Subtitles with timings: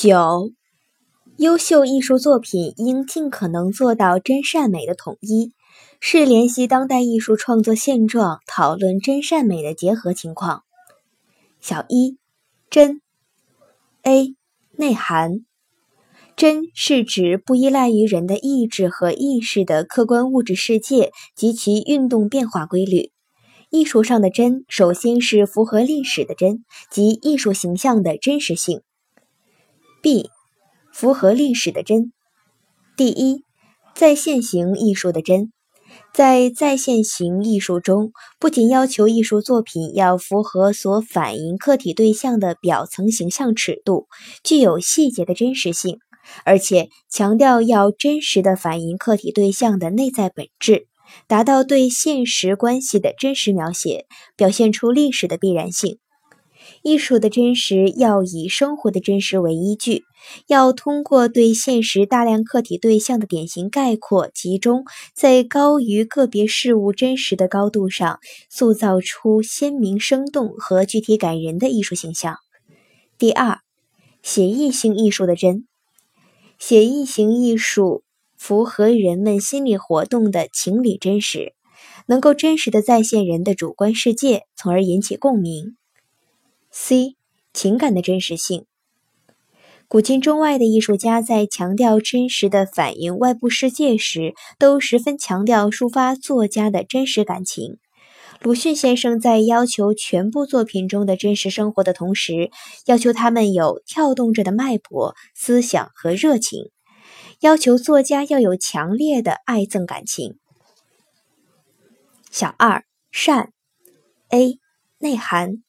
[0.00, 0.52] 九，
[1.38, 5.54] 优秀艺术作品应尽可能做到真善美的统一，
[5.98, 10.62] 是联系当代艺术创作现状，讨论真善美的结合情况。
[11.60, 12.16] 小一，
[12.70, 13.00] 真。
[14.04, 14.36] A
[14.76, 15.44] 内涵，
[16.36, 23.10] 真是指不依赖于人的意志和意识的客观物质世界及其运动变化规律。
[23.70, 28.82] 艺术上的真，首先是符合历史的真，即艺术形象的真实性。
[30.00, 30.30] B，
[30.92, 32.12] 符合历史的真。
[32.96, 33.42] 第一，
[33.94, 35.52] 在现行艺术的真，
[36.14, 44.06] 在在现行艺术中，不仅要求艺术作品要符合所反映客体对象的表层形象尺度，
[44.44, 45.98] 具有细节的真实性，
[46.44, 50.86] 而且强调要真实的反映客体对象的内在本质，
[51.26, 54.06] 达到对现实关系的真实描写，
[54.36, 55.98] 表现出历史的必然性。
[56.82, 60.04] 艺术的真实要以生活的真实为依据，
[60.46, 72.36] 要通过对现实大量客体对象的典型概括集中，在高于个别事物真实的高度上，塑造出鲜明生动和具体感人的艺术形象。
[73.18, 73.58] 第二，
[74.22, 75.66] 写意性艺术的真，
[76.58, 78.02] 写意型艺术
[78.36, 81.54] 符合人们心理活动的情理真实，
[82.06, 85.76] 能够真实的再现人的主观世界，从而引起共鸣。
[86.80, 87.16] C
[87.52, 88.64] 情感的真实性，
[89.88, 97.78] 古今中外的艺术家在强调真实的反映外部世界时，都十分强调抒发作家的真实感情。
[98.40, 102.52] 鲁迅先生在要求全部作品中的真实生活的同时，
[102.86, 106.70] 要求他们有跳动着的脉搏、思想和热情，
[107.40, 110.38] 要求作家要有强烈的爱憎感情。
[112.30, 113.52] 小二善
[114.28, 114.60] A
[114.98, 115.64] 内涵。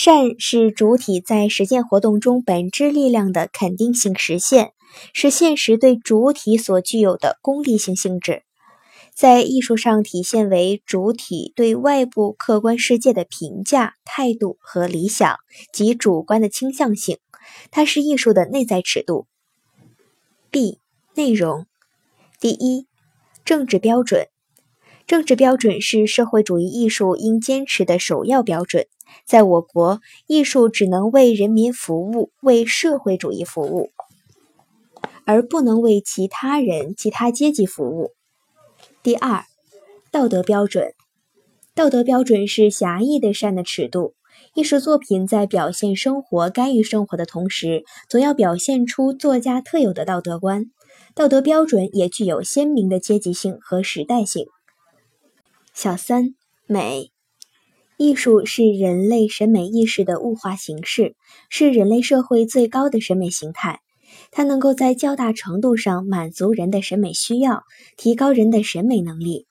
[0.00, 4.70] 善是主体在实践活动中本质力量的肯定性实现，
[5.12, 8.44] 是现实对主体所具有的功利性性质，
[9.12, 15.36] 在艺术上体现为主体对外部客观世界的评价态度和理想
[15.72, 17.18] 及主观的倾向性，
[17.72, 19.26] 它是艺术的内在尺度。
[20.52, 20.78] B
[21.16, 21.66] 内容，
[22.38, 22.86] 第一，
[23.44, 24.28] 政治标准。
[25.08, 28.86] 政治标准是社会主义艺术应坚持的首要标准。
[29.26, 33.90] 在我国，艺术只能为人民服务，为社会主义服务，
[35.24, 38.12] 而不能为其他人、其他阶级服务。
[39.02, 39.44] 第二，
[40.10, 40.94] 道德标准。
[41.74, 44.14] 道德标准是狭义的善的尺度。
[44.54, 50.66] 艺术作品在表现生活、干预生活的同时，总要表现出作家特有的道德观。
[51.14, 54.46] 道德标准也具有鲜明的阶级性和时代性。
[55.74, 56.34] 小三
[56.66, 57.12] 美，
[57.98, 61.16] 艺术是人类审美意识的物化形式，
[61.50, 63.80] 是人类社会最高的审美形态。
[64.30, 67.64] 它能够在较大程度上满足人的审美需要，
[67.96, 69.48] 提高人的审美能力，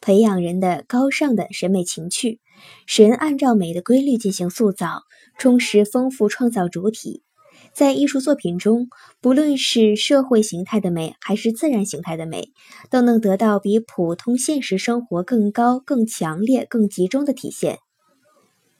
[0.00, 2.38] 培养人的高尚的审美情趣，
[2.86, 5.02] 使人按照美的规律进行塑造，
[5.36, 7.24] 充实丰富创造主体。
[7.72, 8.88] 在艺术作品中，
[9.20, 12.52] 不论是社会形态的美，还是自然形态的美，
[12.90, 17.80] 都能得到比普通现实生活更高、更强烈、更集中的体现。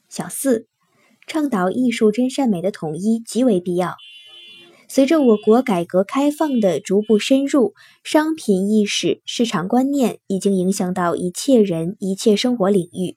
[0.09, 0.67] 小四，
[1.27, 3.95] 倡导艺术真善美的统一极为必要。
[4.87, 13.15] 随着我国改革开放的逐步深入，商品意识、市场观念已经影响到一切人、一切生活领域。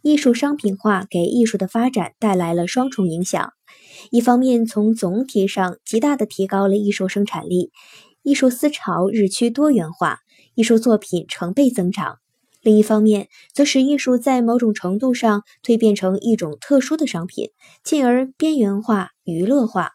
[0.00, 3.52] 艺术商品化给艺术的发展带来了双重影响。
[4.12, 7.72] 一方面，从总体上极大地提高了艺术生产力，
[8.22, 10.18] 艺术思潮日趋多元化，
[10.54, 12.14] 艺术作品成倍增长；
[12.62, 17.50] 另一方面，则使艺术在某种程度上蜕变成一种特殊的商品，
[17.82, 19.90] 进而边缘化、娱乐化。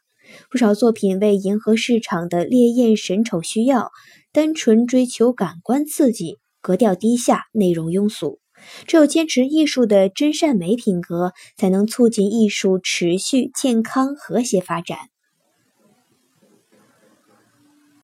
[0.51, 3.91] 不少作品为迎合市场的烈焰神丑需要，
[4.33, 8.39] 单纯追求感官刺激，格调低下，内容庸俗。
[8.85, 14.97] 只有坚持艺术的真善美品格，才能促进艺术持续健康和谐发展。